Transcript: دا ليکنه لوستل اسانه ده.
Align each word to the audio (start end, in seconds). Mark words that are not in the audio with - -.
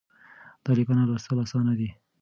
دا 0.63 0.71
ليکنه 0.77 1.03
لوستل 1.09 1.37
اسانه 1.45 1.73
ده. 1.79 1.89